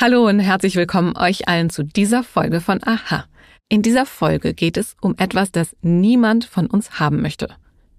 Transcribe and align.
Hallo 0.00 0.26
und 0.26 0.40
herzlich 0.40 0.74
willkommen 0.74 1.16
euch 1.16 1.46
allen 1.46 1.70
zu 1.70 1.84
dieser 1.84 2.24
Folge 2.24 2.60
von 2.60 2.80
Aha. 2.82 3.26
In 3.68 3.80
dieser 3.80 4.06
Folge 4.06 4.52
geht 4.52 4.76
es 4.76 4.96
um 5.00 5.14
etwas, 5.18 5.52
das 5.52 5.76
niemand 5.82 6.46
von 6.46 6.66
uns 6.66 6.98
haben 6.98 7.22
möchte. 7.22 7.48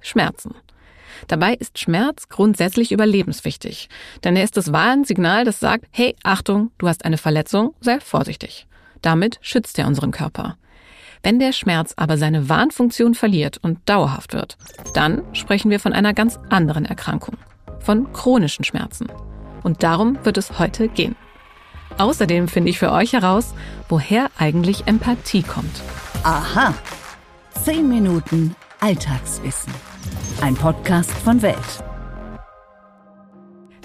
Schmerzen. 0.01 0.53
Dabei 1.29 1.53
ist 1.53 1.79
Schmerz 1.79 2.27
grundsätzlich 2.27 2.91
überlebenswichtig, 2.91 3.87
denn 4.25 4.35
er 4.35 4.43
ist 4.43 4.57
das 4.57 4.73
Warnsignal, 4.73 5.45
das 5.45 5.61
sagt, 5.61 5.85
hey, 5.89 6.17
Achtung, 6.21 6.69
du 6.79 6.89
hast 6.89 7.05
eine 7.05 7.17
Verletzung, 7.17 7.73
sei 7.79 8.01
vorsichtig. 8.01 8.67
Damit 9.01 9.39
schützt 9.41 9.79
er 9.79 9.87
unseren 9.87 10.11
Körper. 10.11 10.57
Wenn 11.23 11.39
der 11.39 11.53
Schmerz 11.53 11.93
aber 11.95 12.17
seine 12.17 12.49
Warnfunktion 12.49 13.15
verliert 13.15 13.57
und 13.63 13.79
dauerhaft 13.85 14.33
wird, 14.33 14.57
dann 14.93 15.21
sprechen 15.33 15.71
wir 15.71 15.79
von 15.79 15.93
einer 15.93 16.13
ganz 16.13 16.37
anderen 16.49 16.83
Erkrankung, 16.83 17.37
von 17.79 18.11
chronischen 18.11 18.65
Schmerzen. 18.65 19.07
Und 19.63 19.81
darum 19.81 20.19
wird 20.25 20.37
es 20.37 20.59
heute 20.59 20.89
gehen. 20.89 21.15
Außerdem 21.97 22.47
finde 22.47 22.69
ich 22.69 22.79
für 22.79 22.91
euch 22.91 23.13
heraus, 23.13 23.53
woher 23.87 24.29
eigentlich 24.37 24.87
Empathie 24.87 25.43
kommt. 25.43 25.81
Aha. 26.23 26.73
Zehn 27.63 27.87
Minuten 27.87 28.55
Alltagswissen. 28.81 29.73
Ein 30.41 30.55
Podcast 30.55 31.11
von 31.11 31.41
Welt. 31.41 31.55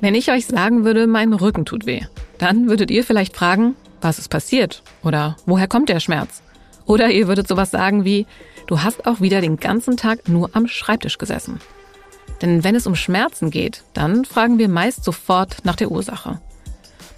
Wenn 0.01 0.15
ich 0.15 0.31
euch 0.31 0.47
sagen 0.47 0.85
würde, 0.85 1.07
mein 1.07 1.33
Rücken 1.33 1.65
tut 1.65 1.87
weh, 1.87 2.03
dann 2.39 2.69
würdet 2.69 2.91
ihr 2.91 3.05
vielleicht 3.05 3.37
fragen, 3.37 3.77
was 4.01 4.19
ist 4.19 4.29
passiert? 4.29 4.83
Oder 5.05 5.37
woher 5.47 5.69
kommt 5.69 5.89
der 5.89 6.01
Schmerz? 6.01 6.43
Oder 6.87 7.11
ihr 7.11 7.29
würdet 7.29 7.47
sowas 7.47 7.71
sagen 7.71 8.05
wie, 8.05 8.27
du 8.67 8.83
hast 8.83 9.07
auch 9.07 9.21
wieder 9.21 9.41
den 9.41 9.59
ganzen 9.59 9.97
Tag 9.97 10.29
nur 10.29 10.51
am 10.55 10.67
Schreibtisch 10.67 11.19
gesessen. 11.19 11.61
Denn 12.43 12.65
wenn 12.65 12.75
es 12.75 12.87
um 12.87 12.97
Schmerzen 12.97 13.51
geht, 13.51 13.85
dann 13.93 14.25
fragen 14.25 14.59
wir 14.59 14.69
meist 14.69 15.05
sofort 15.05 15.59
nach 15.65 15.77
der 15.77 15.91
Ursache. 15.91 16.41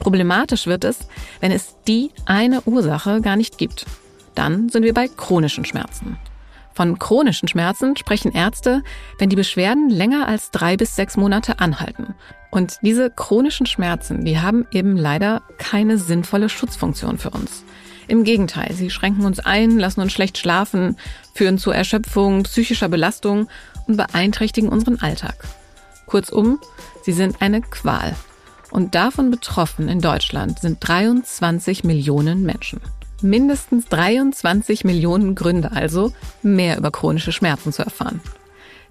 Problematisch 0.03 0.67
wird 0.67 0.83
es, 0.83 0.99
wenn 1.39 1.53
es 1.53 1.77
die 1.87 2.11
eine 2.27 2.63
Ursache 2.63 3.21
gar 3.21 3.37
nicht 3.37 3.57
gibt. 3.57 3.87
Dann 4.35 4.69
sind 4.69 4.83
wir 4.83 4.95
bei 4.95 5.07
chronischen 5.07 5.65
Schmerzen. 5.65 6.19
Von 6.75 6.99
chronischen 6.99 7.47
Schmerzen 7.47 7.97
sprechen 7.97 8.33
Ärzte, 8.33 8.83
wenn 9.19 9.29
die 9.29 9.37
Beschwerden 9.37 9.91
länger 9.91 10.27
als 10.27 10.51
drei 10.51 10.77
bis 10.77 10.97
sechs 10.97 11.17
Monate 11.17 11.61
anhalten. 11.61 12.17
Und 12.51 12.79
diese 12.83 13.11
chronischen 13.11 13.67
Schmerzen, 13.67 14.25
die 14.25 14.41
haben 14.41 14.67
eben 14.73 14.97
leider 14.97 15.43
keine 15.59 15.99
sinnvolle 15.99 16.49
Schutzfunktion 16.49 17.19
für 17.19 17.31
uns. 17.31 17.63
Im 18.09 18.25
Gegenteil, 18.25 18.73
sie 18.73 18.91
schränken 18.91 19.25
uns 19.25 19.39
ein, 19.39 19.79
lassen 19.79 20.01
uns 20.01 20.13
schlecht 20.13 20.37
schlafen, 20.37 20.97
führen 21.33 21.59
zu 21.59 21.71
Erschöpfung, 21.71 22.43
psychischer 22.43 22.89
Belastung 22.89 23.49
und 23.87 23.97
beeinträchtigen 23.97 24.69
unseren 24.69 25.01
Alltag. 25.01 25.37
Kurzum, 26.07 26.59
sie 27.05 27.13
sind 27.13 27.41
eine 27.41 27.61
Qual 27.61 28.17
und 28.73 28.95
davon 28.95 29.31
betroffen 29.31 29.89
in 29.89 30.01
Deutschland 30.01 30.59
sind 30.59 30.79
23 30.81 31.85
Millionen 31.85 32.43
Menschen. 32.43 32.81
Mindestens 33.21 33.87
23 33.87 34.85
Millionen 34.85 35.35
Gründe 35.35 35.71
also, 35.73 36.13
mehr 36.43 36.79
über 36.79 36.91
chronische 36.91 37.33
Schmerzen 37.33 37.73
zu 37.73 37.83
erfahren. 37.83 38.21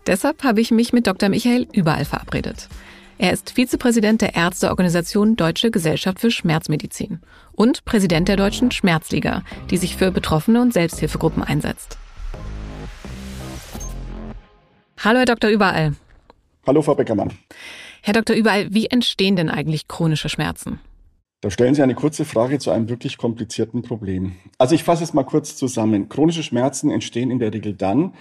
Deshalb 0.07 0.43
habe 0.43 0.61
ich 0.61 0.71
mich 0.71 0.93
mit 0.93 1.07
Dr. 1.07 1.29
Michael 1.29 1.67
Überall 1.73 2.05
verabredet. 2.05 2.69
Er 3.17 3.33
ist 3.33 3.51
Vizepräsident 3.51 4.21
der 4.21 4.35
Ärzteorganisation 4.35 5.35
Deutsche 5.35 5.69
Gesellschaft 5.69 6.19
für 6.19 6.31
Schmerzmedizin 6.31 7.19
und 7.51 7.83
Präsident 7.85 8.27
der 8.27 8.37
Deutschen 8.37 8.71
Schmerzliga, 8.71 9.43
die 9.69 9.77
sich 9.77 9.95
für 9.95 10.11
Betroffene 10.11 10.61
und 10.61 10.73
Selbsthilfegruppen 10.73 11.43
einsetzt. 11.43 11.97
Hallo, 15.03 15.19
Herr 15.19 15.25
Dr. 15.25 15.49
Überall. 15.49 15.93
Hallo, 16.65 16.81
Frau 16.81 16.95
Beckermann. 16.95 17.31
Herr 18.03 18.13
Dr. 18.13 18.35
Überall, 18.35 18.73
wie 18.73 18.87
entstehen 18.87 19.35
denn 19.35 19.49
eigentlich 19.49 19.87
chronische 19.87 20.27
Schmerzen? 20.27 20.79
Da 21.41 21.49
stellen 21.49 21.75
Sie 21.75 21.81
eine 21.81 21.95
kurze 21.95 22.25
Frage 22.25 22.59
zu 22.59 22.71
einem 22.71 22.89
wirklich 22.89 23.17
komplizierten 23.17 23.81
Problem. 23.81 24.33
Also 24.57 24.75
ich 24.75 24.83
fasse 24.83 25.03
es 25.03 25.13
mal 25.13 25.23
kurz 25.23 25.55
zusammen. 25.55 26.09
Chronische 26.09 26.43
Schmerzen 26.43 26.89
entstehen 26.91 27.31
in 27.31 27.39
der 27.39 27.53
Regel 27.53 27.73
dann, 27.73 28.13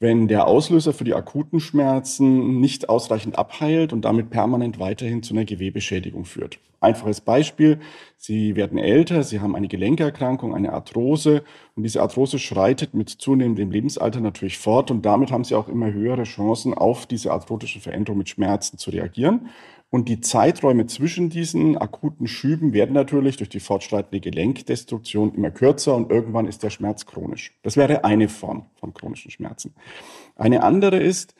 wenn 0.00 0.28
der 0.28 0.46
Auslöser 0.46 0.92
für 0.92 1.04
die 1.04 1.14
akuten 1.14 1.60
Schmerzen 1.60 2.60
nicht 2.60 2.88
ausreichend 2.88 3.36
abheilt 3.36 3.92
und 3.92 4.04
damit 4.04 4.30
permanent 4.30 4.78
weiterhin 4.78 5.22
zu 5.22 5.34
einer 5.34 5.44
Gewebeschädigung 5.44 6.24
führt. 6.24 6.60
Einfaches 6.80 7.20
Beispiel, 7.20 7.80
Sie 8.16 8.54
werden 8.54 8.78
älter, 8.78 9.24
Sie 9.24 9.40
haben 9.40 9.56
eine 9.56 9.66
Gelenkerkrankung, 9.66 10.54
eine 10.54 10.72
Arthrose 10.72 11.42
und 11.74 11.82
diese 11.82 12.00
Arthrose 12.00 12.38
schreitet 12.38 12.94
mit 12.94 13.08
zunehmendem 13.08 13.72
Lebensalter 13.72 14.20
natürlich 14.20 14.58
fort 14.58 14.92
und 14.92 15.04
damit 15.04 15.32
haben 15.32 15.42
Sie 15.42 15.56
auch 15.56 15.68
immer 15.68 15.92
höhere 15.92 16.22
Chancen, 16.22 16.74
auf 16.74 17.06
diese 17.06 17.32
arthrotische 17.32 17.80
Veränderung 17.80 18.18
mit 18.18 18.28
Schmerzen 18.28 18.78
zu 18.78 18.90
reagieren. 18.90 19.48
Und 19.90 20.08
die 20.08 20.20
Zeiträume 20.20 20.86
zwischen 20.86 21.30
diesen 21.30 21.78
akuten 21.78 22.26
Schüben 22.26 22.74
werden 22.74 22.92
natürlich 22.92 23.38
durch 23.38 23.48
die 23.48 23.60
fortschreitende 23.60 24.20
Gelenkdestruktion 24.20 25.34
immer 25.34 25.50
kürzer 25.50 25.94
und 25.96 26.10
irgendwann 26.10 26.46
ist 26.46 26.62
der 26.62 26.70
Schmerz 26.70 27.06
chronisch. 27.06 27.58
Das 27.62 27.78
wäre 27.78 28.04
eine 28.04 28.28
Form 28.28 28.66
von 28.78 28.92
chronischen 28.92 29.30
Schmerzen. 29.30 29.74
Eine 30.36 30.62
andere 30.62 30.98
ist, 30.98 31.34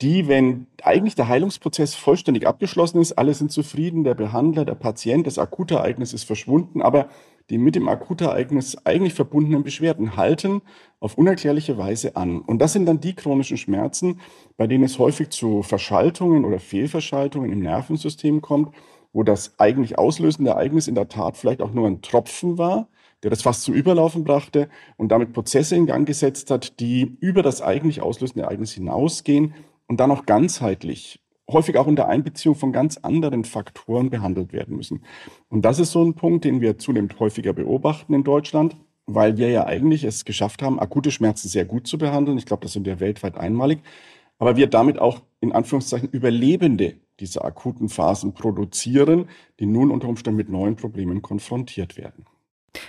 die, 0.00 0.26
wenn 0.26 0.66
eigentlich 0.82 1.14
der 1.14 1.28
Heilungsprozess 1.28 1.94
vollständig 1.94 2.46
abgeschlossen 2.46 3.00
ist, 3.00 3.12
alle 3.12 3.34
sind 3.34 3.52
zufrieden, 3.52 4.02
der 4.02 4.14
Behandler, 4.14 4.64
der 4.64 4.74
Patient, 4.74 5.24
das 5.26 5.38
Akutereignis 5.38 6.12
ist 6.12 6.24
verschwunden, 6.24 6.82
aber 6.82 7.08
die 7.50 7.58
mit 7.58 7.74
dem 7.74 7.88
Akutereignis 7.88 8.76
eigentlich 8.84 9.14
verbundenen 9.14 9.62
Beschwerden 9.62 10.16
halten 10.16 10.62
auf 11.00 11.18
unerklärliche 11.18 11.76
Weise 11.78 12.16
an. 12.16 12.40
Und 12.40 12.60
das 12.60 12.72
sind 12.72 12.86
dann 12.86 13.00
die 13.00 13.14
chronischen 13.14 13.56
Schmerzen, 13.56 14.20
bei 14.56 14.66
denen 14.66 14.84
es 14.84 14.98
häufig 14.98 15.30
zu 15.30 15.62
Verschaltungen 15.62 16.44
oder 16.44 16.58
Fehlverschaltungen 16.58 17.52
im 17.52 17.60
Nervensystem 17.60 18.40
kommt, 18.40 18.74
wo 19.12 19.22
das 19.22 19.58
eigentlich 19.58 19.98
auslösende 19.98 20.52
Ereignis 20.52 20.88
in 20.88 20.94
der 20.94 21.08
Tat 21.08 21.36
vielleicht 21.36 21.60
auch 21.60 21.72
nur 21.72 21.86
ein 21.86 22.02
Tropfen 22.02 22.58
war, 22.58 22.88
der 23.22 23.30
das 23.30 23.42
fast 23.42 23.62
zum 23.62 23.74
Überlaufen 23.74 24.24
brachte 24.24 24.68
und 24.96 25.08
damit 25.10 25.32
Prozesse 25.32 25.76
in 25.76 25.86
Gang 25.86 26.06
gesetzt 26.06 26.50
hat, 26.50 26.80
die 26.80 27.16
über 27.20 27.42
das 27.42 27.62
eigentlich 27.62 28.00
auslösende 28.00 28.44
Ereignis 28.44 28.72
hinausgehen 28.72 29.54
und 29.86 30.00
dann 30.00 30.10
auch 30.10 30.26
ganzheitlich 30.26 31.21
häufig 31.50 31.76
auch 31.76 31.86
unter 31.86 32.08
Einbeziehung 32.08 32.54
von 32.54 32.72
ganz 32.72 32.98
anderen 32.98 33.44
Faktoren 33.44 34.10
behandelt 34.10 34.52
werden 34.52 34.76
müssen. 34.76 35.04
Und 35.48 35.64
das 35.64 35.78
ist 35.78 35.92
so 35.92 36.02
ein 36.04 36.14
Punkt, 36.14 36.44
den 36.44 36.60
wir 36.60 36.78
zunehmend 36.78 37.18
häufiger 37.18 37.52
beobachten 37.52 38.14
in 38.14 38.24
Deutschland, 38.24 38.76
weil 39.06 39.36
wir 39.36 39.50
ja 39.50 39.66
eigentlich 39.66 40.04
es 40.04 40.24
geschafft 40.24 40.62
haben, 40.62 40.78
akute 40.78 41.10
Schmerzen 41.10 41.48
sehr 41.48 41.64
gut 41.64 41.86
zu 41.86 41.98
behandeln. 41.98 42.38
Ich 42.38 42.46
glaube, 42.46 42.62
das 42.62 42.72
sind 42.72 42.86
wir 42.86 43.00
weltweit 43.00 43.36
einmalig. 43.36 43.80
Aber 44.38 44.56
wir 44.56 44.66
damit 44.66 44.98
auch 44.98 45.22
in 45.40 45.52
Anführungszeichen 45.52 46.08
Überlebende 46.08 46.94
dieser 47.20 47.44
akuten 47.44 47.88
Phasen 47.88 48.34
produzieren, 48.34 49.28
die 49.60 49.66
nun 49.66 49.90
unter 49.90 50.08
Umständen 50.08 50.36
mit 50.36 50.48
neuen 50.48 50.76
Problemen 50.76 51.22
konfrontiert 51.22 51.96
werden. 51.96 52.26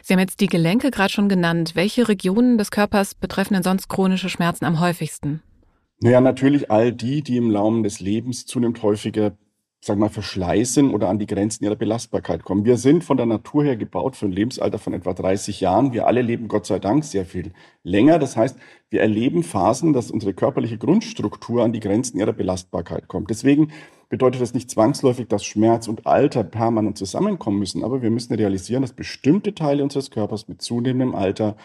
Sie 0.02 0.13
haben 0.13 0.19
jetzt 0.19 0.40
die 0.40 0.47
Gelenke 0.47 0.92
gerade 0.92 1.12
schon 1.12 1.30
genannt. 1.30 1.72
Welche 1.75 2.08
Regionen 2.08 2.58
des 2.58 2.72
Körpers 2.72 3.16
betreffen 3.16 3.53
denn 3.53 3.63
sonst 3.63 3.90
chronische 3.90 4.30
Schmerzen 4.30 4.66
am 4.66 4.80
häufigsten? 4.80 5.42
Naja, 6.03 6.19
natürlich 6.19 6.69
all 6.69 6.91
die, 6.91 7.22
die 7.22 7.38
im 7.38 7.50
Laufe 7.50 7.81
des 7.81 8.02
Lebens 8.02 8.46
zunehmend 8.46 8.84
häufiger, 8.84 9.38
sag 9.80 9.97
mal, 9.97 10.09
verschleißen 10.09 10.94
oder 10.94 11.08
an 11.08 11.18
die 11.18 11.28
Grenzen 11.28 11.64
ihrer 11.64 11.78
Belastbarkeit 11.78 12.44
kommen. 12.44 12.66
Wir 12.66 12.75
sind 12.75 13.06
von 13.06 13.16
der 13.16 13.25
Natur 13.25 13.64
her 13.64 13.78
gebaut 13.78 14.18
für 14.18 14.25
ein 14.25 14.34
Lebensalter 14.34 14.80
von 14.80 14.92
etwa 14.92 15.13
30 15.13 15.62
Jahren. 15.62 15.94
Wir 15.94 16.06
alle 16.06 16.22
leben 16.22 16.50
Gott 16.50 16.66
sei 16.66 16.80
Dank 16.80 17.06
sehr 17.06 17.25
viel 17.25 17.53
länger. 17.84 18.19
Das 18.19 18.36
heißt, 18.36 18.58
wir 18.90 19.00
erleben 19.00 19.44
Phasen, 19.44 19.94
dass 19.94 20.12
unsere 20.12 20.34
körperliche 20.34 20.78
Grundstruktur 20.78 21.63
an 21.63 21.72
die 21.72 21.80
Grenzen 21.80 22.19
ihrer 22.19 22.34
Belastbarkeit 22.34 23.08
kommt. 23.08 23.30
Deswegen 23.30 23.72
bedeutet 24.09 24.42
das 24.42 24.53
nicht 24.53 24.69
zwangsläufig, 24.69 25.30
dass 25.30 25.46
Schmerz 25.46 25.88
und 25.88 26.06
Alter 26.06 26.44
permanent 26.44 26.97
zusammenkommen 26.97 27.59
müssen, 27.59 27.81
aber 27.81 28.02
wir 28.02 28.12
müssen 28.12 28.34
realisieren, 28.34 28.81
dass 28.81 28.92
bestimmte 28.92 29.56
Teile 29.56 29.81
unseres 29.81 30.12
Körpers 30.12 30.50
mit 30.50 30.62
zunehmendem 30.62 31.16
Alter 31.16 31.56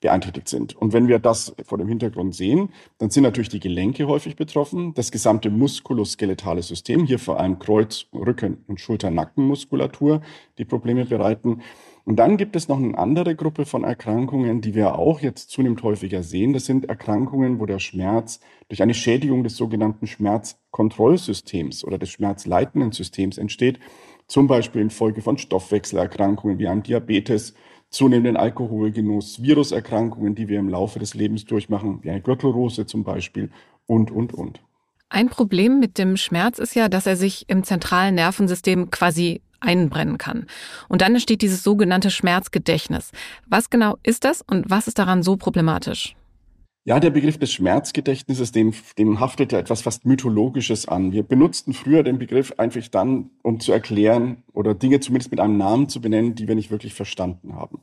beeinträchtigt 0.00 0.48
sind. 0.48 0.76
Und 0.76 0.92
wenn 0.92 1.08
wir 1.08 1.18
das 1.18 1.54
vor 1.64 1.78
dem 1.78 1.88
Hintergrund 1.88 2.34
sehen, 2.34 2.70
dann 2.98 3.10
sind 3.10 3.22
natürlich 3.22 3.50
die 3.50 3.60
Gelenke 3.60 4.06
häufig 4.06 4.36
betroffen, 4.36 4.94
das 4.94 5.10
gesamte 5.10 5.50
muskuloskeletale 5.50 6.62
System, 6.62 7.04
hier 7.04 7.18
vor 7.18 7.38
allem 7.38 7.58
Kreuz, 7.58 8.06
Rücken 8.14 8.64
und 8.66 8.80
Schulter-Nackenmuskulatur, 8.80 10.22
die 10.58 10.64
Probleme 10.64 11.04
bereiten. 11.04 11.60
Und 12.04 12.16
dann 12.16 12.38
gibt 12.38 12.56
es 12.56 12.66
noch 12.68 12.78
eine 12.78 12.96
andere 12.96 13.36
Gruppe 13.36 13.66
von 13.66 13.84
Erkrankungen, 13.84 14.62
die 14.62 14.74
wir 14.74 14.98
auch 14.98 15.20
jetzt 15.20 15.50
zunehmend 15.50 15.82
häufiger 15.82 16.22
sehen. 16.22 16.52
Das 16.52 16.64
sind 16.64 16.88
Erkrankungen, 16.88 17.60
wo 17.60 17.66
der 17.66 17.78
Schmerz 17.78 18.40
durch 18.68 18.82
eine 18.82 18.94
Schädigung 18.94 19.44
des 19.44 19.56
sogenannten 19.56 20.06
Schmerzkontrollsystems 20.06 21.84
oder 21.84 21.98
des 21.98 22.08
schmerzleitenden 22.08 22.92
Systems 22.92 23.36
entsteht. 23.36 23.78
Zum 24.26 24.46
Beispiel 24.46 24.80
infolge 24.80 25.22
von 25.22 25.38
Stoffwechselerkrankungen 25.38 26.58
wie 26.58 26.68
einem 26.68 26.82
Diabetes 26.82 27.54
zunehmenden 27.90 28.36
Alkoholgenuss, 28.36 29.42
Viruserkrankungen, 29.42 30.34
die 30.34 30.48
wir 30.48 30.58
im 30.58 30.68
Laufe 30.68 30.98
des 30.98 31.14
Lebens 31.14 31.44
durchmachen, 31.44 32.00
wie 32.02 32.10
eine 32.10 32.20
Gürtelrose 32.20 32.86
zum 32.86 33.04
Beispiel 33.04 33.50
und, 33.86 34.10
und, 34.10 34.32
und. 34.32 34.60
Ein 35.08 35.28
Problem 35.28 35.80
mit 35.80 35.98
dem 35.98 36.16
Schmerz 36.16 36.60
ist 36.60 36.76
ja, 36.76 36.88
dass 36.88 37.06
er 37.06 37.16
sich 37.16 37.48
im 37.48 37.64
zentralen 37.64 38.14
Nervensystem 38.14 38.90
quasi 38.90 39.42
einbrennen 39.58 40.18
kann. 40.18 40.46
Und 40.88 41.02
dann 41.02 41.12
entsteht 41.12 41.42
dieses 41.42 41.64
sogenannte 41.64 42.10
Schmerzgedächtnis. 42.10 43.10
Was 43.46 43.70
genau 43.70 43.98
ist 44.04 44.24
das 44.24 44.40
und 44.40 44.70
was 44.70 44.86
ist 44.86 44.98
daran 44.98 45.22
so 45.22 45.36
problematisch? 45.36 46.14
Ja, 46.84 46.98
der 46.98 47.10
Begriff 47.10 47.36
des 47.36 47.52
Schmerzgedächtnisses, 47.52 48.52
dem, 48.52 48.72
dem 48.96 49.20
haftet 49.20 49.52
ja 49.52 49.58
etwas 49.58 49.82
fast 49.82 50.06
Mythologisches 50.06 50.88
an. 50.88 51.12
Wir 51.12 51.22
benutzten 51.22 51.74
früher 51.74 52.02
den 52.02 52.18
Begriff 52.18 52.54
einfach 52.56 52.88
dann, 52.88 53.28
um 53.42 53.60
zu 53.60 53.72
erklären 53.72 54.42
oder 54.54 54.74
Dinge 54.74 54.98
zumindest 55.00 55.30
mit 55.30 55.40
einem 55.40 55.58
Namen 55.58 55.90
zu 55.90 56.00
benennen, 56.00 56.34
die 56.34 56.48
wir 56.48 56.54
nicht 56.54 56.70
wirklich 56.70 56.94
verstanden 56.94 57.54
haben. 57.54 57.80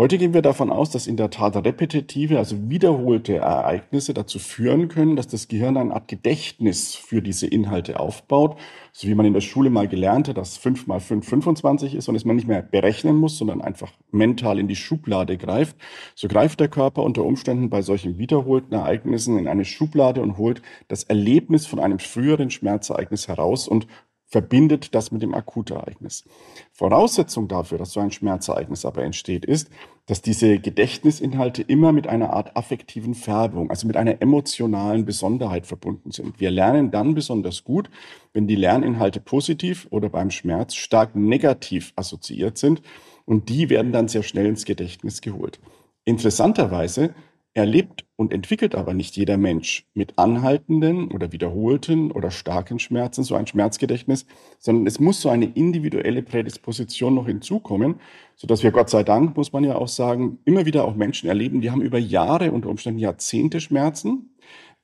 Heute 0.00 0.16
gehen 0.16 0.32
wir 0.32 0.42
davon 0.42 0.70
aus, 0.70 0.90
dass 0.90 1.08
in 1.08 1.16
der 1.16 1.28
Tat 1.28 1.56
repetitive, 1.56 2.38
also 2.38 2.70
wiederholte 2.70 3.38
Ereignisse 3.38 4.14
dazu 4.14 4.38
führen 4.38 4.86
können, 4.86 5.16
dass 5.16 5.26
das 5.26 5.48
Gehirn 5.48 5.76
eine 5.76 5.92
Art 5.92 6.06
Gedächtnis 6.06 6.94
für 6.94 7.20
diese 7.20 7.48
Inhalte 7.48 7.98
aufbaut. 7.98 8.56
So 8.92 9.08
wie 9.08 9.16
man 9.16 9.26
in 9.26 9.32
der 9.32 9.40
Schule 9.40 9.70
mal 9.70 9.88
gelernt 9.88 10.28
hat, 10.28 10.36
dass 10.36 10.56
5 10.56 10.86
mal 10.86 11.00
5 11.00 11.26
25 11.26 11.96
ist 11.96 12.08
und 12.08 12.14
es 12.14 12.24
man 12.24 12.36
nicht 12.36 12.46
mehr 12.46 12.62
berechnen 12.62 13.16
muss, 13.16 13.38
sondern 13.38 13.60
einfach 13.60 13.90
mental 14.12 14.60
in 14.60 14.68
die 14.68 14.76
Schublade 14.76 15.36
greift. 15.36 15.76
So 16.14 16.28
greift 16.28 16.60
der 16.60 16.68
Körper 16.68 17.02
unter 17.02 17.24
Umständen 17.24 17.68
bei 17.68 17.82
solchen 17.82 18.18
wiederholten 18.18 18.74
Ereignissen 18.74 19.36
in 19.36 19.48
eine 19.48 19.64
Schublade 19.64 20.22
und 20.22 20.38
holt 20.38 20.62
das 20.86 21.02
Erlebnis 21.02 21.66
von 21.66 21.80
einem 21.80 21.98
früheren 21.98 22.50
Schmerzereignis 22.50 23.26
heraus 23.26 23.66
und 23.66 23.88
verbindet 24.28 24.94
das 24.94 25.10
mit 25.10 25.22
dem 25.22 25.34
Akutereignis. 25.34 26.24
Voraussetzung 26.72 27.48
dafür, 27.48 27.78
dass 27.78 27.92
so 27.92 28.00
ein 28.00 28.10
Schmerzereignis 28.10 28.84
aber 28.84 29.02
entsteht, 29.02 29.46
ist, 29.46 29.70
dass 30.04 30.20
diese 30.20 30.58
Gedächtnisinhalte 30.58 31.62
immer 31.62 31.92
mit 31.92 32.06
einer 32.06 32.34
Art 32.34 32.54
affektiven 32.54 33.14
Färbung, 33.14 33.70
also 33.70 33.86
mit 33.86 33.96
einer 33.96 34.20
emotionalen 34.20 35.06
Besonderheit 35.06 35.66
verbunden 35.66 36.10
sind. 36.10 36.40
Wir 36.40 36.50
lernen 36.50 36.90
dann 36.90 37.14
besonders 37.14 37.64
gut, 37.64 37.88
wenn 38.34 38.46
die 38.46 38.54
Lerninhalte 38.54 39.20
positiv 39.20 39.86
oder 39.90 40.10
beim 40.10 40.30
Schmerz 40.30 40.74
stark 40.74 41.16
negativ 41.16 41.94
assoziiert 41.96 42.58
sind 42.58 42.82
und 43.24 43.48
die 43.48 43.70
werden 43.70 43.92
dann 43.92 44.08
sehr 44.08 44.22
schnell 44.22 44.46
ins 44.46 44.66
Gedächtnis 44.66 45.22
geholt. 45.22 45.58
Interessanterweise 46.04 47.14
erlebt 47.58 48.06
und 48.16 48.32
entwickelt 48.32 48.74
aber 48.74 48.94
nicht 48.94 49.16
jeder 49.16 49.36
Mensch 49.36 49.86
mit 49.92 50.18
anhaltenden 50.18 51.10
oder 51.10 51.32
wiederholten 51.32 52.10
oder 52.10 52.30
starken 52.30 52.78
Schmerzen 52.78 53.24
so 53.24 53.34
ein 53.34 53.46
Schmerzgedächtnis, 53.46 54.26
sondern 54.58 54.86
es 54.86 54.98
muss 54.98 55.20
so 55.20 55.28
eine 55.28 55.46
individuelle 55.46 56.22
Prädisposition 56.22 57.14
noch 57.14 57.26
hinzukommen, 57.26 57.96
so 58.36 58.46
dass 58.46 58.62
wir 58.62 58.70
Gott 58.70 58.90
sei 58.90 59.02
Dank, 59.02 59.36
muss 59.36 59.52
man 59.52 59.64
ja 59.64 59.76
auch 59.76 59.88
sagen, 59.88 60.38
immer 60.44 60.64
wieder 60.64 60.84
auch 60.84 60.94
Menschen 60.94 61.28
erleben, 61.28 61.60
die 61.60 61.70
haben 61.70 61.82
über 61.82 61.98
Jahre, 61.98 62.52
unter 62.52 62.70
Umständen 62.70 63.00
Jahrzehnte 63.00 63.60
Schmerzen. 63.60 64.34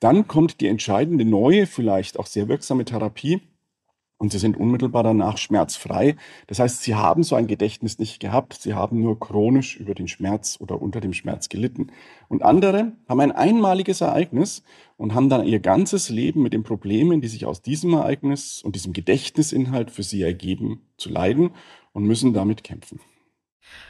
Dann 0.01 0.29
kommt 0.29 0.61
die 0.61 0.69
entscheidende 0.69 1.25
neue, 1.25 1.67
vielleicht 1.67 2.19
auch 2.19 2.27
sehr 2.27 2.49
wirksame 2.49 2.85
Therapie, 2.85 3.41
und 4.19 4.33
sie 4.33 4.39
sind 4.39 4.57
unmittelbar 4.57 5.03
danach 5.03 5.39
schmerzfrei. 5.39 6.17
Das 6.47 6.59
heißt, 6.59 6.83
sie 6.83 6.95
haben 6.95 7.23
so 7.23 7.35
ein 7.35 7.47
Gedächtnis 7.47 7.99
nicht 7.99 8.21
gehabt, 8.21 8.55
sie 8.55 8.75
haben 8.75 9.01
nur 9.01 9.19
chronisch 9.19 9.77
über 9.77 9.95
den 9.95 10.09
Schmerz 10.09 10.57
oder 10.61 10.81
unter 10.81 11.01
dem 11.01 11.13
Schmerz 11.13 11.49
gelitten. 11.49 11.89
Und 12.29 12.43
andere 12.43 12.93
haben 13.09 13.21
ein 13.21 13.33
einmaliges 13.33 14.01
Ereignis 14.01 14.63
und 14.97 15.15
haben 15.15 15.29
dann 15.29 15.45
ihr 15.45 15.61
ganzes 15.61 16.09
Leben 16.09 16.43
mit 16.43 16.53
den 16.53 16.63
Problemen, 16.63 17.21
die 17.21 17.29
sich 17.29 17.47
aus 17.47 17.63
diesem 17.63 17.93
Ereignis 17.95 18.63
und 18.63 18.75
diesem 18.77 18.93
Gedächtnisinhalt 18.93 19.91
für 19.91 20.03
sie 20.03 20.23
ergeben, 20.23 20.83
zu 20.97 21.11
leiden 21.11 21.51
und 21.93 22.05
müssen 22.05 22.33
damit 22.33 22.65
kämpfen. 22.65 23.01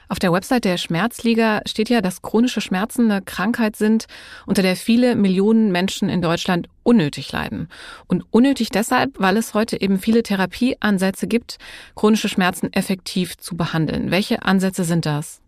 Auf 0.08 0.18
der 0.18 0.32
Website 0.32 0.64
der 0.64 0.76
Schmerzliga 0.76 1.62
steht 1.66 1.88
ja, 1.88 2.00
dass 2.00 2.22
chronische 2.22 2.60
Schmerzen 2.60 3.10
eine 3.10 3.22
Krankheit 3.22 3.76
sind, 3.76 4.06
unter 4.46 4.62
der 4.62 4.76
viele 4.76 5.16
Millionen 5.16 5.72
Menschen 5.72 6.08
in 6.08 6.22
Deutschland 6.22 6.68
unnötig 6.82 7.32
leiden. 7.32 7.68
Und 8.06 8.24
unnötig 8.30 8.68
deshalb, 8.68 9.18
weil 9.18 9.36
es 9.36 9.54
heute 9.54 9.80
eben 9.80 9.98
viele 9.98 10.22
Therapieansätze 10.22 11.26
gibt, 11.26 11.58
chronische 11.94 12.28
Schmerzen 12.28 12.72
effektiv 12.72 13.36
zu 13.38 13.56
behandeln. 13.56 14.10
Welche 14.10 14.42
Ansätze 14.42 14.84
sind 14.84 15.06
das? 15.06 15.40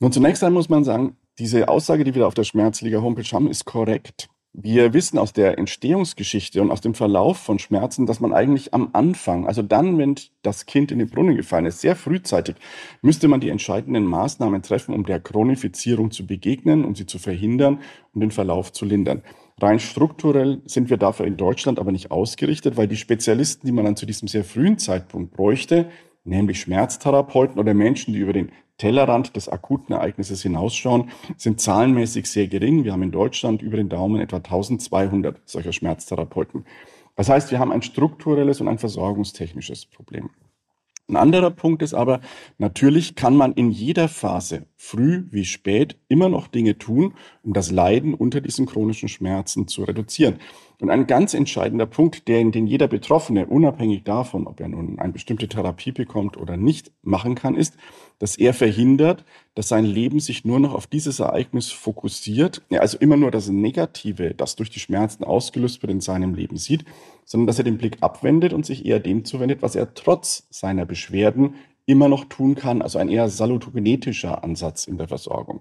Nun, 0.00 0.12
zunächst 0.12 0.42
einmal 0.42 0.60
muss 0.60 0.68
man 0.68 0.84
sagen, 0.84 1.16
diese 1.38 1.68
Aussage, 1.68 2.04
die 2.04 2.14
wir 2.14 2.26
auf 2.26 2.34
der 2.34 2.44
Schmerzliga 2.44 3.00
Homepage 3.00 3.30
haben, 3.32 3.48
ist 3.48 3.64
korrekt. 3.64 4.28
Wir 4.58 4.94
wissen 4.94 5.18
aus 5.18 5.34
der 5.34 5.58
Entstehungsgeschichte 5.58 6.62
und 6.62 6.70
aus 6.70 6.80
dem 6.80 6.94
Verlauf 6.94 7.36
von 7.36 7.58
Schmerzen, 7.58 8.06
dass 8.06 8.20
man 8.20 8.32
eigentlich 8.32 8.72
am 8.72 8.88
Anfang, 8.94 9.46
also 9.46 9.60
dann, 9.60 9.98
wenn 9.98 10.14
das 10.40 10.64
Kind 10.64 10.90
in 10.90 10.98
den 10.98 11.10
Brunnen 11.10 11.36
gefallen 11.36 11.66
ist, 11.66 11.82
sehr 11.82 11.94
frühzeitig, 11.94 12.56
müsste 13.02 13.28
man 13.28 13.40
die 13.40 13.50
entscheidenden 13.50 14.06
Maßnahmen 14.06 14.62
treffen, 14.62 14.94
um 14.94 15.04
der 15.04 15.20
Chronifizierung 15.20 16.10
zu 16.10 16.26
begegnen, 16.26 16.86
um 16.86 16.94
sie 16.94 17.04
zu 17.04 17.18
verhindern 17.18 17.80
und 18.14 18.22
den 18.22 18.30
Verlauf 18.30 18.72
zu 18.72 18.86
lindern. 18.86 19.22
Rein 19.60 19.78
strukturell 19.78 20.62
sind 20.64 20.88
wir 20.88 20.96
dafür 20.96 21.26
in 21.26 21.36
Deutschland 21.36 21.78
aber 21.78 21.92
nicht 21.92 22.10
ausgerichtet, 22.10 22.78
weil 22.78 22.88
die 22.88 22.96
Spezialisten, 22.96 23.66
die 23.66 23.72
man 23.72 23.84
dann 23.84 23.96
zu 23.96 24.06
diesem 24.06 24.26
sehr 24.26 24.44
frühen 24.44 24.78
Zeitpunkt 24.78 25.34
bräuchte, 25.34 25.90
nämlich 26.26 26.60
Schmerztherapeuten 26.60 27.58
oder 27.58 27.74
Menschen, 27.74 28.12
die 28.12 28.20
über 28.20 28.32
den 28.32 28.50
Tellerrand 28.78 29.36
des 29.36 29.48
akuten 29.48 29.94
Ereignisses 29.94 30.42
hinausschauen, 30.42 31.10
sind 31.36 31.60
zahlenmäßig 31.60 32.30
sehr 32.30 32.46
gering. 32.48 32.84
Wir 32.84 32.92
haben 32.92 33.02
in 33.02 33.12
Deutschland 33.12 33.62
über 33.62 33.76
den 33.76 33.88
Daumen 33.88 34.20
etwa 34.20 34.36
1200 34.36 35.40
solcher 35.44 35.72
Schmerztherapeuten. 35.72 36.66
Das 37.14 37.30
heißt, 37.30 37.50
wir 37.50 37.58
haben 37.58 37.72
ein 37.72 37.82
strukturelles 37.82 38.60
und 38.60 38.68
ein 38.68 38.78
versorgungstechnisches 38.78 39.86
Problem. 39.86 40.30
Ein 41.08 41.16
anderer 41.16 41.50
Punkt 41.50 41.82
ist 41.82 41.94
aber, 41.94 42.20
natürlich 42.58 43.14
kann 43.14 43.36
man 43.36 43.52
in 43.52 43.70
jeder 43.70 44.08
Phase, 44.08 44.66
früh 44.76 45.24
wie 45.30 45.46
spät, 45.46 45.96
immer 46.08 46.28
noch 46.28 46.48
Dinge 46.48 46.76
tun, 46.76 47.14
um 47.42 47.54
das 47.54 47.70
Leiden 47.70 48.12
unter 48.12 48.42
diesen 48.42 48.66
chronischen 48.66 49.08
Schmerzen 49.08 49.68
zu 49.68 49.84
reduzieren. 49.84 50.36
Und 50.78 50.90
ein 50.90 51.06
ganz 51.06 51.32
entscheidender 51.32 51.86
Punkt, 51.86 52.28
der, 52.28 52.44
den 52.44 52.66
jeder 52.66 52.86
Betroffene, 52.86 53.46
unabhängig 53.46 54.04
davon, 54.04 54.46
ob 54.46 54.60
er 54.60 54.68
nun 54.68 54.98
eine 54.98 55.14
bestimmte 55.14 55.48
Therapie 55.48 55.92
bekommt 55.92 56.36
oder 56.36 56.58
nicht, 56.58 56.92
machen 57.02 57.34
kann, 57.34 57.54
ist, 57.54 57.78
dass 58.18 58.36
er 58.36 58.52
verhindert, 58.52 59.24
dass 59.54 59.68
sein 59.68 59.86
Leben 59.86 60.20
sich 60.20 60.44
nur 60.44 60.60
noch 60.60 60.74
auf 60.74 60.86
dieses 60.86 61.18
Ereignis 61.18 61.70
fokussiert, 61.70 62.60
also 62.70 62.98
immer 62.98 63.16
nur 63.16 63.30
das 63.30 63.48
Negative, 63.48 64.34
das 64.34 64.56
durch 64.56 64.68
die 64.68 64.80
Schmerzen 64.80 65.24
ausgelöst 65.24 65.82
wird, 65.82 65.92
in 65.92 66.02
seinem 66.02 66.34
Leben 66.34 66.58
sieht, 66.58 66.84
sondern 67.24 67.46
dass 67.46 67.58
er 67.58 67.64
den 67.64 67.78
Blick 67.78 67.96
abwendet 68.02 68.52
und 68.52 68.66
sich 68.66 68.84
eher 68.84 69.00
dem 69.00 69.24
zuwendet, 69.24 69.62
was 69.62 69.74
er 69.74 69.94
trotz 69.94 70.46
seiner 70.50 70.84
Beschwerden 70.84 71.54
immer 71.86 72.08
noch 72.08 72.24
tun 72.24 72.54
kann, 72.54 72.82
also 72.82 72.98
ein 72.98 73.08
eher 73.08 73.28
salutogenetischer 73.28 74.44
Ansatz 74.44 74.86
in 74.86 74.98
der 74.98 75.08
Versorgung. 75.08 75.60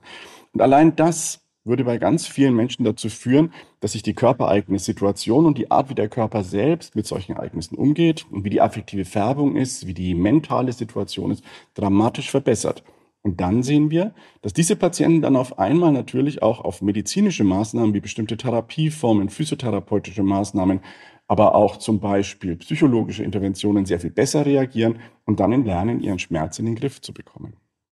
Und 0.54 0.62
allein 0.62 0.96
das 0.96 1.42
würde 1.64 1.84
bei 1.84 1.98
ganz 1.98 2.28
vielen 2.28 2.56
Menschen 2.56 2.86
dazu 2.86 3.10
führen, 3.10 3.52
dass 3.80 3.94
sich 3.94 4.04
die 4.04 4.14
körpereigene 4.14 4.80
Situation 4.80 5.46
und 5.46 5.58
die 5.58 5.72
Art, 5.72 5.90
wie 5.90 5.96
der 5.96 6.10
Körper 6.10 6.44
selbst 6.44 6.96
mit 6.96 7.08
solchen 7.08 7.34
Ereignissen 7.34 7.76
umgeht 7.76 8.26
und 8.30 8.44
wie 8.44 8.52
die 8.52 8.62
affektive 8.62 9.06
Färbung 9.06 9.56
ist, 9.56 9.88
wie 9.88 9.96
die 9.96 10.14
mentale 10.14 10.74
Situation 10.74 11.32
ist, 11.32 11.44
dramatisch 11.74 12.30
verbessert. 12.30 12.84
Und 13.26 13.42
dann 13.42 13.64
sehen 13.64 13.90
wir, 13.90 14.14
dass 14.44 14.54
diese 14.54 14.76
Patienten 14.76 15.24
dann 15.24 15.36
auf 15.36 15.58
einmal 15.58 15.92
natürlich 15.92 16.44
auch 16.44 16.60
auf 16.60 16.84
medizinische 16.84 17.44
Maßnahmen 17.44 17.96
wie 17.96 18.00
bestimmte 18.00 18.38
Therapieformen, 18.38 19.30
physiotherapeutische 19.30 20.22
Maßnahmen, 20.22 20.82
aber 21.28 21.56
auch 21.56 21.78
zum 21.78 22.00
Beispiel 22.00 22.56
psychologische 22.58 23.24
Interventionen 23.24 23.88
sehr 23.88 24.00
viel 24.00 24.12
besser 24.12 24.46
reagieren 24.46 25.00
und 25.26 25.40
dann 25.40 25.66
lernen, 25.66 26.02
ihren 26.02 26.20
Schmerz 26.20 26.60
in 26.60 26.68
den 26.68 26.76
Griff 26.76 27.02
zu 27.02 27.16
bekommen. 27.16 27.56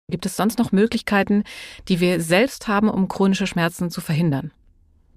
Gibt 0.09 0.27
es 0.27 0.37
sonst 0.37 0.61
noch 0.61 0.71
Möglichkeiten, 0.71 1.43
die 1.89 1.99
wir 1.99 2.21
selbst 2.21 2.69
haben, 2.69 2.89
um 2.89 3.09
chronische 3.09 3.49
Schmerzen 3.49 3.91
zu 3.91 4.01
verhindern? 4.01 4.53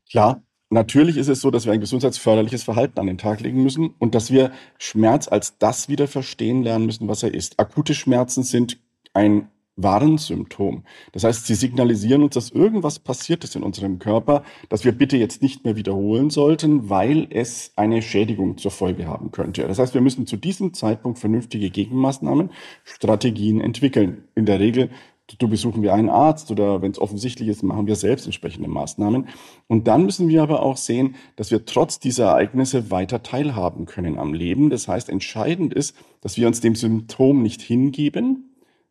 Klar, 0.10 0.42
natürlich 0.72 1.18
ist 1.18 1.28
es 1.28 1.40
so, 1.40 1.52
dass 1.52 1.68
wir 1.68 1.74
ein 1.74 1.82
gesundheitsförderliches 1.82 2.64
Verhalten 2.64 3.00
an 3.00 3.06
den 3.06 3.20
Tag 3.20 3.42
legen 3.42 3.62
müssen 3.62 3.94
und 4.00 4.16
dass 4.16 4.32
wir 4.32 4.54
Schmerz 4.80 5.28
als 5.28 5.60
das 5.60 5.88
wieder 5.88 6.08
verstehen 6.08 6.64
lernen 6.64 6.88
müssen, 6.88 7.08
was 7.08 7.22
er 7.22 7.32
ist. 7.32 7.60
Akute 7.60 7.94
Schmerzen 7.94 8.42
sind 8.42 8.80
ein 9.14 9.50
Warnsymptom. 9.84 10.84
Das 11.12 11.24
heißt, 11.24 11.46
sie 11.46 11.56
signalisieren 11.56 12.24
uns, 12.24 12.34
dass 12.34 12.52
irgendwas 12.52 13.00
passiert 13.00 13.44
ist 13.44 13.56
in 13.56 13.64
unserem 13.64 14.00
Körper, 14.00 14.44
das 14.70 14.86
wir 14.86 14.92
bitte 14.92 15.18
jetzt 15.18 15.42
nicht 15.42 15.66
mehr 15.66 15.76
wiederholen 15.76 16.30
sollten, 16.30 16.90
weil 16.90 17.28
es 17.30 17.74
eine 17.76 18.02
Schädigung 18.02 18.58
zur 18.58 18.72
Folge 18.72 19.08
haben 19.08 19.32
könnte. 19.32 19.68
Das 19.68 19.80
heißt, 19.80 19.94
wir 19.94 20.02
müssen 20.02 20.28
zu 20.28 20.38
diesem 20.38 20.74
Zeitpunkt 20.74 21.20
vernünftige 21.20 21.70
Gegenmaßnahmen, 21.70 22.52
Strategien 22.84 23.62
entwickeln. 23.62 24.24
In 24.36 24.46
der 24.46 24.60
Regel 24.60 24.90
du 25.38 25.48
besuchen 25.48 25.84
wir 25.84 25.94
einen 25.94 26.10
Arzt 26.10 26.50
oder 26.52 26.82
wenn 26.82 26.92
es 26.92 27.00
offensichtlich 27.00 27.50
ist, 27.50 27.64
machen 27.64 27.88
wir 27.88 27.96
selbst 27.96 28.26
entsprechende 28.26 28.68
Maßnahmen. 28.68 29.28
Und 29.68 29.88
dann 29.88 30.06
müssen 30.06 30.28
wir 30.28 30.42
aber 30.42 30.64
auch 30.64 30.78
sehen, 30.78 31.16
dass 31.36 31.52
wir 31.52 31.66
trotz 31.66 32.00
dieser 32.00 32.26
Ereignisse 32.26 32.90
weiter 32.90 33.22
teilhaben 33.22 33.86
können 33.86 34.18
am 34.18 34.34
Leben. 34.34 34.70
Das 34.70 34.88
heißt, 34.88 35.10
entscheidend 35.10 35.74
ist, 35.74 35.96
dass 36.22 36.38
wir 36.38 36.48
uns 36.48 36.62
dem 36.62 36.76
Symptom 36.76 37.44
nicht 37.44 37.62
hingeben, 37.62 38.49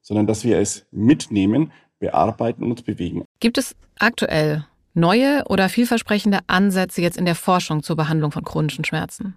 sondern 0.09 0.27
dass 0.27 0.43
wir 0.43 0.59
es 0.59 0.87
mitnehmen, 0.91 1.71
bearbeiten 1.99 2.65
und 2.65 2.71
uns 2.71 2.83
bewegen. 2.83 3.25
Gibt 3.41 3.59
es 3.59 3.77
aktuell 3.99 4.67
neue 4.95 5.45
oder 5.49 5.69
vielversprechende 5.69 6.39
Ansätze 6.47 7.03
jetzt 7.03 7.19
in 7.19 7.27
der 7.27 7.35
Forschung 7.35 7.83
zur 7.83 7.95
Behandlung 7.97 8.33
von 8.33 8.43
chronischen 8.43 8.85
Schmerzen? 8.85 9.37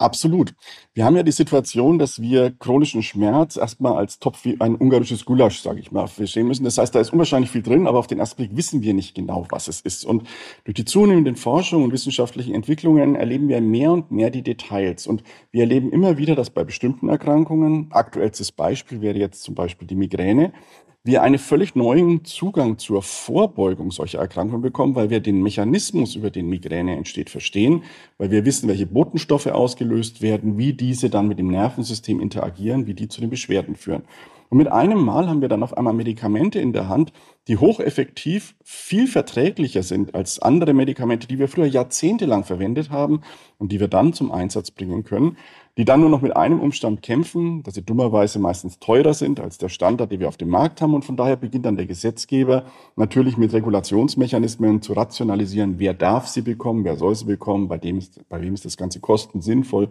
Absolut. 0.00 0.54
Wir 0.94 1.04
haben 1.04 1.14
ja 1.14 1.22
die 1.22 1.30
Situation, 1.30 1.98
dass 1.98 2.22
wir 2.22 2.52
chronischen 2.58 3.02
Schmerz 3.02 3.58
erstmal 3.58 3.98
als 3.98 4.18
Topf 4.18 4.46
wie 4.46 4.58
ein 4.58 4.74
ungarisches 4.74 5.26
Gulasch, 5.26 5.60
sage 5.60 5.78
ich 5.78 5.92
mal, 5.92 6.06
verstehen 6.06 6.46
müssen. 6.46 6.64
Das 6.64 6.78
heißt, 6.78 6.94
da 6.94 7.00
ist 7.00 7.12
unwahrscheinlich 7.12 7.50
viel 7.50 7.60
drin, 7.60 7.86
aber 7.86 7.98
auf 7.98 8.06
den 8.06 8.18
ersten 8.18 8.36
Blick 8.36 8.56
wissen 8.56 8.80
wir 8.80 8.94
nicht 8.94 9.14
genau, 9.14 9.46
was 9.50 9.68
es 9.68 9.82
ist. 9.82 10.06
Und 10.06 10.26
durch 10.64 10.74
die 10.74 10.86
zunehmenden 10.86 11.36
Forschung 11.36 11.84
und 11.84 11.92
wissenschaftlichen 11.92 12.54
Entwicklungen 12.54 13.14
erleben 13.14 13.48
wir 13.48 13.60
mehr 13.60 13.92
und 13.92 14.10
mehr 14.10 14.30
die 14.30 14.42
Details. 14.42 15.06
Und 15.06 15.22
wir 15.50 15.60
erleben 15.60 15.92
immer 15.92 16.16
wieder, 16.16 16.34
dass 16.34 16.48
bei 16.48 16.64
bestimmten 16.64 17.10
Erkrankungen, 17.10 17.88
aktuellstes 17.90 18.52
Beispiel 18.52 19.02
wäre 19.02 19.18
jetzt 19.18 19.42
zum 19.42 19.54
Beispiel 19.54 19.86
die 19.86 19.96
Migräne, 19.96 20.54
wir 21.02 21.22
einen 21.22 21.38
völlig 21.38 21.74
neuen 21.74 22.24
Zugang 22.24 22.76
zur 22.76 23.02
Vorbeugung 23.02 23.90
solcher 23.90 24.18
Erkrankungen 24.18 24.60
bekommen, 24.60 24.94
weil 24.94 25.08
wir 25.08 25.20
den 25.20 25.42
Mechanismus, 25.42 26.14
über 26.14 26.30
den 26.30 26.48
Migräne 26.48 26.96
entsteht, 26.96 27.30
verstehen, 27.30 27.84
weil 28.18 28.30
wir 28.30 28.44
wissen, 28.44 28.68
welche 28.68 28.86
Botenstoffe 28.86 29.46
ausgelöst 29.46 30.20
werden, 30.20 30.58
wie 30.58 30.74
diese 30.74 31.08
dann 31.08 31.26
mit 31.26 31.38
dem 31.38 31.48
Nervensystem 31.48 32.20
interagieren, 32.20 32.86
wie 32.86 32.94
die 32.94 33.08
zu 33.08 33.22
den 33.22 33.30
Beschwerden 33.30 33.76
führen. 33.76 34.02
Und 34.50 34.58
mit 34.58 34.68
einem 34.68 35.02
Mal 35.02 35.28
haben 35.28 35.40
wir 35.40 35.48
dann 35.48 35.62
auf 35.62 35.76
einmal 35.76 35.94
Medikamente 35.94 36.58
in 36.58 36.72
der 36.72 36.88
Hand, 36.88 37.12
die 37.46 37.56
hocheffektiv 37.56 38.56
viel 38.62 39.06
verträglicher 39.06 39.84
sind 39.84 40.14
als 40.14 40.40
andere 40.40 40.74
Medikamente, 40.74 41.28
die 41.28 41.38
wir 41.38 41.48
früher 41.48 41.66
jahrzehntelang 41.66 42.44
verwendet 42.44 42.90
haben 42.90 43.22
und 43.58 43.70
die 43.70 43.78
wir 43.78 43.88
dann 43.88 44.12
zum 44.12 44.32
Einsatz 44.32 44.72
bringen 44.72 45.04
können, 45.04 45.36
die 45.78 45.84
dann 45.84 46.00
nur 46.00 46.10
noch 46.10 46.20
mit 46.20 46.36
einem 46.36 46.60
Umstand 46.60 47.02
kämpfen, 47.02 47.62
dass 47.62 47.74
sie 47.74 47.82
dummerweise 47.82 48.38
meistens 48.38 48.78
teurer 48.78 49.14
sind 49.14 49.40
als 49.40 49.58
der 49.58 49.68
Standard, 49.68 50.10
den 50.10 50.20
wir 50.20 50.28
auf 50.28 50.36
dem 50.36 50.48
Markt 50.48 50.82
haben. 50.82 50.94
Und 50.94 51.04
von 51.04 51.16
daher 51.16 51.36
beginnt 51.36 51.66
dann 51.66 51.76
der 51.76 51.86
Gesetzgeber 51.86 52.64
natürlich 52.96 53.36
mit 53.36 53.52
Regulationsmechanismen 53.52 54.82
zu 54.82 54.92
rationalisieren, 54.92 55.78
wer 55.78 55.94
darf 55.94 56.26
sie 56.26 56.42
bekommen, 56.42 56.84
wer 56.84 56.96
soll 56.96 57.14
sie 57.14 57.24
bekommen, 57.24 57.68
bei, 57.68 57.78
dem 57.78 57.98
ist, 57.98 58.28
bei 58.28 58.40
wem 58.40 58.54
ist 58.54 58.64
das 58.64 58.76
ganze 58.76 59.00
Kosten 59.00 59.40
sinnvoll 59.40 59.88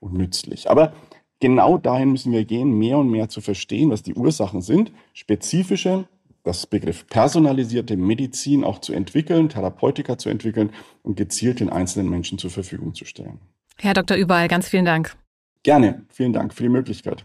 und 0.00 0.14
nützlich. 0.14 0.70
Aber 0.70 0.92
genau 1.40 1.78
dahin 1.78 2.12
müssen 2.12 2.32
wir 2.32 2.44
gehen, 2.44 2.78
mehr 2.78 2.98
und 2.98 3.10
mehr 3.10 3.28
zu 3.28 3.40
verstehen, 3.40 3.90
was 3.90 4.02
die 4.02 4.14
Ursachen 4.14 4.60
sind, 4.60 4.92
spezifische, 5.12 6.06
das 6.44 6.66
Begriff 6.66 7.06
personalisierte 7.06 7.96
Medizin 7.96 8.64
auch 8.64 8.80
zu 8.80 8.92
entwickeln, 8.92 9.48
Therapeutika 9.48 10.18
zu 10.18 10.28
entwickeln 10.28 10.70
und 11.02 11.16
gezielt 11.16 11.60
den 11.60 11.70
einzelnen 11.70 12.10
Menschen 12.10 12.38
zur 12.38 12.50
Verfügung 12.50 12.94
zu 12.94 13.04
stellen. 13.04 13.38
Herr 13.78 13.94
Dr. 13.94 14.16
Überall, 14.16 14.48
ganz 14.48 14.68
vielen 14.68 14.84
Dank. 14.84 15.16
Gerne, 15.62 16.02
vielen 16.08 16.32
Dank 16.32 16.54
für 16.54 16.64
die 16.64 16.68
Möglichkeit. 16.68 17.24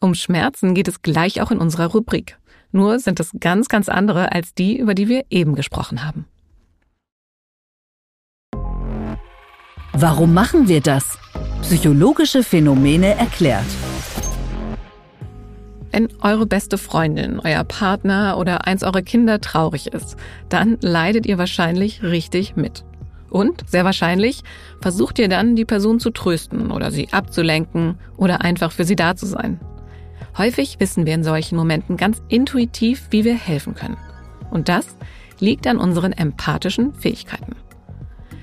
Um 0.00 0.14
Schmerzen 0.14 0.74
geht 0.74 0.88
es 0.88 1.00
gleich 1.02 1.40
auch 1.40 1.50
in 1.50 1.58
unserer 1.58 1.86
Rubrik. 1.86 2.38
Nur 2.72 2.98
sind 2.98 3.20
es 3.20 3.30
ganz, 3.38 3.68
ganz 3.68 3.88
andere 3.88 4.32
als 4.32 4.54
die, 4.54 4.78
über 4.78 4.94
die 4.94 5.08
wir 5.08 5.24
eben 5.30 5.54
gesprochen 5.54 6.04
haben. 6.04 6.26
Warum 9.92 10.34
machen 10.34 10.68
wir 10.68 10.80
das? 10.80 11.18
Psychologische 11.62 12.42
Phänomene 12.42 13.14
erklärt. 13.14 13.66
Wenn 15.92 16.08
eure 16.22 16.46
beste 16.46 16.78
Freundin, 16.78 17.38
euer 17.38 17.64
Partner 17.64 18.38
oder 18.38 18.66
eins 18.66 18.82
eurer 18.82 19.02
Kinder 19.02 19.40
traurig 19.40 19.88
ist, 19.88 20.16
dann 20.48 20.78
leidet 20.80 21.26
ihr 21.26 21.36
wahrscheinlich 21.36 22.02
richtig 22.02 22.56
mit. 22.56 22.84
Und, 23.32 23.66
sehr 23.66 23.86
wahrscheinlich, 23.86 24.42
versucht 24.82 25.18
ihr 25.18 25.26
dann, 25.26 25.56
die 25.56 25.64
Person 25.64 25.98
zu 25.98 26.10
trösten 26.10 26.70
oder 26.70 26.90
sie 26.90 27.08
abzulenken 27.12 27.98
oder 28.18 28.42
einfach 28.42 28.72
für 28.72 28.84
sie 28.84 28.94
da 28.94 29.16
zu 29.16 29.24
sein. 29.24 29.58
Häufig 30.36 30.78
wissen 30.80 31.06
wir 31.06 31.14
in 31.14 31.24
solchen 31.24 31.56
Momenten 31.56 31.96
ganz 31.96 32.22
intuitiv, 32.28 33.06
wie 33.08 33.24
wir 33.24 33.34
helfen 33.34 33.74
können. 33.74 33.96
Und 34.50 34.68
das 34.68 34.98
liegt 35.40 35.66
an 35.66 35.78
unseren 35.78 36.12
empathischen 36.12 36.92
Fähigkeiten. 36.92 37.56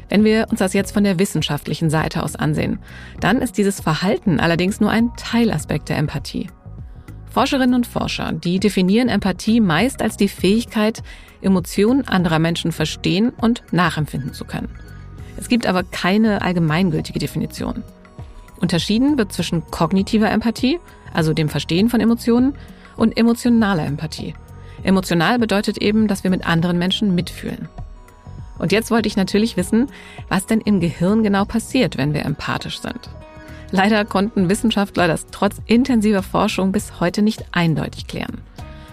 Wenn 0.09 0.23
wir 0.23 0.47
uns 0.49 0.57
das 0.57 0.73
jetzt 0.73 0.91
von 0.91 1.03
der 1.03 1.19
wissenschaftlichen 1.19 1.91
Seite 1.91 2.23
aus 2.23 2.35
ansehen, 2.35 2.79
dann 3.19 3.43
ist 3.43 3.59
dieses 3.59 3.79
Verhalten 3.79 4.39
allerdings 4.39 4.81
nur 4.81 4.89
ein 4.89 5.11
Teilaspekt 5.17 5.89
der 5.89 5.97
Empathie. 5.97 6.49
Forscherinnen 7.29 7.75
und 7.75 7.87
Forscher, 7.87 8.33
die 8.33 8.59
definieren 8.59 9.09
Empathie 9.09 9.59
meist 9.61 10.01
als 10.01 10.17
die 10.17 10.27
Fähigkeit, 10.27 11.03
Emotionen 11.41 12.07
anderer 12.07 12.39
Menschen 12.39 12.71
verstehen 12.71 13.31
und 13.37 13.63
nachempfinden 13.71 14.33
zu 14.33 14.45
können. 14.45 14.69
Es 15.37 15.47
gibt 15.47 15.67
aber 15.67 15.83
keine 15.83 16.41
allgemeingültige 16.41 17.19
Definition. 17.19 17.83
Unterschieden 18.59 19.17
wird 19.17 19.31
zwischen 19.31 19.65
kognitiver 19.71 20.29
Empathie, 20.29 20.79
also 21.13 21.33
dem 21.33 21.49
Verstehen 21.49 21.89
von 21.89 22.01
Emotionen, 22.01 22.55
und 22.97 23.17
emotionaler 23.17 23.85
Empathie. 23.85 24.33
Emotional 24.83 25.39
bedeutet 25.39 25.77
eben, 25.77 26.07
dass 26.07 26.23
wir 26.23 26.31
mit 26.31 26.45
anderen 26.45 26.77
Menschen 26.77 27.15
mitfühlen. 27.15 27.69
Und 28.57 28.73
jetzt 28.73 28.91
wollte 28.91 29.07
ich 29.07 29.15
natürlich 29.15 29.55
wissen, 29.55 29.87
was 30.27 30.45
denn 30.45 30.59
im 30.59 30.81
Gehirn 30.81 31.23
genau 31.23 31.45
passiert, 31.45 31.97
wenn 31.97 32.13
wir 32.13 32.25
empathisch 32.25 32.81
sind. 32.81 33.09
Leider 33.71 34.03
konnten 34.05 34.49
Wissenschaftler 34.49 35.07
das 35.07 35.27
trotz 35.31 35.57
intensiver 35.65 36.23
Forschung 36.23 36.71
bis 36.71 36.99
heute 36.99 37.21
nicht 37.21 37.45
eindeutig 37.51 38.07
klären. 38.07 38.41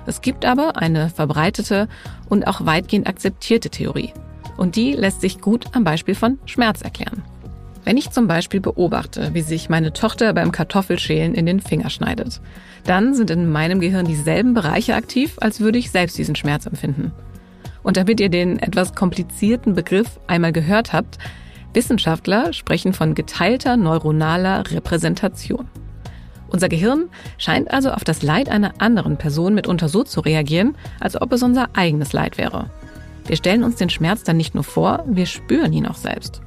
Es 0.06 0.20
gibt 0.20 0.44
aber 0.44 0.76
eine 0.76 1.10
verbreitete 1.10 1.88
und 2.28 2.46
auch 2.46 2.64
weitgehend 2.64 3.08
akzeptierte 3.08 3.70
Theorie. 3.70 4.12
Und 4.56 4.76
die 4.76 4.92
lässt 4.92 5.20
sich 5.20 5.40
gut 5.40 5.66
am 5.72 5.84
Beispiel 5.84 6.14
von 6.14 6.38
Schmerz 6.46 6.82
erklären. 6.82 7.22
Wenn 7.84 7.96
ich 7.96 8.10
zum 8.10 8.26
Beispiel 8.26 8.60
beobachte, 8.60 9.30
wie 9.32 9.42
sich 9.42 9.68
meine 9.68 9.92
Tochter 9.92 10.32
beim 10.32 10.50
Kartoffelschälen 10.50 11.34
in 11.34 11.46
den 11.46 11.60
Finger 11.60 11.88
schneidet, 11.88 12.40
dann 12.84 13.14
sind 13.14 13.30
in 13.30 13.50
meinem 13.50 13.80
Gehirn 13.80 14.06
dieselben 14.06 14.54
Bereiche 14.54 14.94
aktiv, 14.94 15.36
als 15.40 15.60
würde 15.60 15.78
ich 15.78 15.90
selbst 15.90 16.18
diesen 16.18 16.34
Schmerz 16.34 16.66
empfinden. 16.66 17.12
Und 17.82 17.96
damit 17.96 18.18
ihr 18.18 18.28
den 18.28 18.58
etwas 18.58 18.94
komplizierten 18.94 19.74
Begriff 19.74 20.18
einmal 20.26 20.52
gehört 20.52 20.92
habt, 20.92 21.18
Wissenschaftler 21.76 22.52
sprechen 22.52 22.92
von 22.92 23.14
geteilter 23.14 23.76
neuronaler 23.76 24.68
Repräsentation. 24.68 25.68
Unser 26.48 26.68
Gehirn 26.68 27.10
scheint 27.38 27.70
also 27.70 27.90
auf 27.90 28.02
das 28.02 28.22
Leid 28.22 28.48
einer 28.48 28.80
anderen 28.80 29.18
Person 29.18 29.54
mitunter 29.54 29.88
so 29.88 30.02
zu 30.02 30.20
reagieren, 30.20 30.76
als 31.00 31.20
ob 31.20 31.32
es 31.32 31.42
unser 31.42 31.68
eigenes 31.74 32.12
Leid 32.12 32.38
wäre. 32.38 32.70
Wir 33.26 33.36
stellen 33.36 33.62
uns 33.62 33.76
den 33.76 33.90
Schmerz 33.90 34.22
dann 34.22 34.36
nicht 34.36 34.54
nur 34.54 34.64
vor, 34.64 35.04
wir 35.06 35.26
spüren 35.26 35.72
ihn 35.72 35.86
auch 35.86 35.96
selbst. 35.96 36.40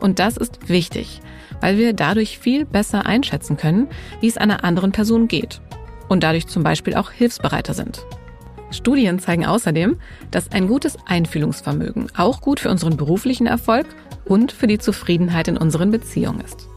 Und 0.00 0.18
das 0.18 0.36
ist 0.36 0.68
wichtig, 0.68 1.20
weil 1.60 1.76
wir 1.76 1.92
dadurch 1.92 2.38
viel 2.38 2.64
besser 2.64 3.04
einschätzen 3.04 3.56
können, 3.56 3.88
wie 4.20 4.28
es 4.28 4.36
einer 4.36 4.64
anderen 4.64 4.92
Person 4.92 5.28
geht 5.28 5.60
und 6.08 6.22
dadurch 6.22 6.46
zum 6.46 6.62
Beispiel 6.62 6.94
auch 6.94 7.10
hilfsbereiter 7.10 7.74
sind. 7.74 8.04
Studien 8.72 9.18
zeigen 9.18 9.46
außerdem, 9.46 9.98
dass 10.30 10.52
ein 10.52 10.68
gutes 10.68 10.96
Einfühlungsvermögen 11.06 12.08
auch 12.16 12.40
gut 12.40 12.60
für 12.60 12.70
unseren 12.70 12.96
beruflichen 12.96 13.46
Erfolg 13.46 13.86
und 14.24 14.52
für 14.52 14.66
die 14.66 14.78
Zufriedenheit 14.78 15.48
in 15.48 15.56
unseren 15.56 15.90
Beziehungen 15.90 16.40
ist. 16.40 16.68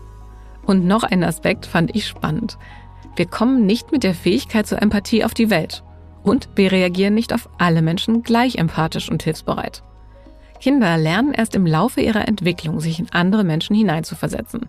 Und 0.65 0.85
noch 0.85 1.03
ein 1.03 1.23
Aspekt 1.23 1.65
fand 1.65 1.95
ich 1.95 2.07
spannend. 2.07 2.57
Wir 3.15 3.25
kommen 3.25 3.65
nicht 3.65 3.91
mit 3.91 4.03
der 4.03 4.13
Fähigkeit 4.13 4.67
zur 4.67 4.81
Empathie 4.81 5.23
auf 5.23 5.33
die 5.33 5.49
Welt. 5.49 5.83
Und 6.23 6.49
wir 6.55 6.71
reagieren 6.71 7.13
nicht 7.13 7.33
auf 7.33 7.49
alle 7.59 7.81
Menschen 7.81 8.23
gleich 8.23 8.55
empathisch 8.55 9.09
und 9.09 9.23
hilfsbereit. 9.23 9.83
Kinder 10.59 10.97
lernen 10.97 11.33
erst 11.33 11.55
im 11.55 11.65
Laufe 11.65 12.01
ihrer 12.01 12.27
Entwicklung, 12.27 12.79
sich 12.79 12.99
in 12.99 13.11
andere 13.11 13.43
Menschen 13.43 13.75
hineinzuversetzen. 13.75 14.67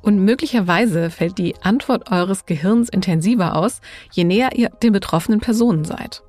Und 0.00 0.24
möglicherweise 0.24 1.10
fällt 1.10 1.38
die 1.38 1.54
Antwort 1.62 2.10
eures 2.10 2.46
Gehirns 2.46 2.88
intensiver 2.88 3.56
aus, 3.56 3.80
je 4.12 4.24
näher 4.24 4.56
ihr 4.56 4.70
den 4.70 4.92
betroffenen 4.92 5.40
Personen 5.40 5.84
seid. 5.84 6.22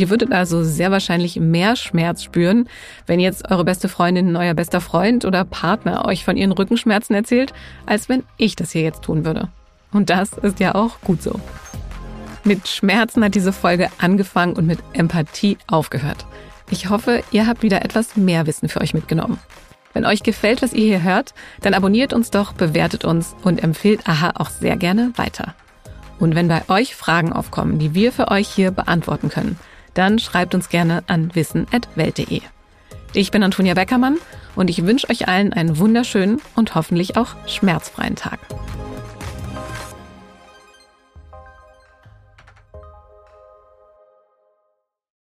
Ihr 0.00 0.08
würdet 0.08 0.32
also 0.32 0.64
sehr 0.64 0.90
wahrscheinlich 0.90 1.36
mehr 1.36 1.76
Schmerz 1.76 2.22
spüren, 2.22 2.70
wenn 3.06 3.20
jetzt 3.20 3.50
eure 3.50 3.66
beste 3.66 3.86
Freundin, 3.86 4.34
euer 4.34 4.54
bester 4.54 4.80
Freund 4.80 5.26
oder 5.26 5.44
Partner 5.44 6.06
euch 6.06 6.24
von 6.24 6.38
ihren 6.38 6.52
Rückenschmerzen 6.52 7.14
erzählt, 7.14 7.52
als 7.84 8.08
wenn 8.08 8.22
ich 8.38 8.56
das 8.56 8.70
hier 8.70 8.80
jetzt 8.80 9.02
tun 9.02 9.26
würde. 9.26 9.50
Und 9.92 10.08
das 10.08 10.32
ist 10.32 10.58
ja 10.58 10.74
auch 10.74 11.02
gut 11.02 11.22
so. 11.22 11.38
Mit 12.44 12.66
Schmerzen 12.66 13.22
hat 13.22 13.34
diese 13.34 13.52
Folge 13.52 13.90
angefangen 13.98 14.54
und 14.54 14.66
mit 14.66 14.78
Empathie 14.94 15.58
aufgehört. 15.66 16.24
Ich 16.70 16.88
hoffe, 16.88 17.22
ihr 17.30 17.46
habt 17.46 17.62
wieder 17.62 17.84
etwas 17.84 18.16
mehr 18.16 18.46
Wissen 18.46 18.70
für 18.70 18.80
euch 18.80 18.94
mitgenommen. 18.94 19.38
Wenn 19.92 20.06
euch 20.06 20.22
gefällt, 20.22 20.62
was 20.62 20.72
ihr 20.72 20.86
hier 20.86 21.02
hört, 21.02 21.34
dann 21.60 21.74
abonniert 21.74 22.14
uns 22.14 22.30
doch, 22.30 22.54
bewertet 22.54 23.04
uns 23.04 23.36
und 23.42 23.62
empfehlt 23.62 24.08
Aha 24.08 24.32
auch 24.36 24.48
sehr 24.48 24.78
gerne 24.78 25.12
weiter. 25.16 25.54
Und 26.18 26.34
wenn 26.34 26.48
bei 26.48 26.62
euch 26.68 26.94
Fragen 26.94 27.34
aufkommen, 27.34 27.78
die 27.78 27.92
wir 27.92 28.12
für 28.12 28.30
euch 28.30 28.48
hier 28.48 28.70
beantworten 28.70 29.28
können, 29.28 29.58
dann 29.94 30.18
schreibt 30.18 30.54
uns 30.54 30.68
gerne 30.68 31.02
an 31.06 31.34
wissen.welt.de. 31.34 32.40
Ich 33.12 33.30
bin 33.30 33.42
Antonia 33.42 33.74
Beckermann 33.74 34.18
und 34.54 34.70
ich 34.70 34.84
wünsche 34.86 35.10
euch 35.10 35.28
allen 35.28 35.52
einen 35.52 35.78
wunderschönen 35.78 36.40
und 36.54 36.74
hoffentlich 36.74 37.16
auch 37.16 37.34
schmerzfreien 37.46 38.14
Tag. 38.14 38.38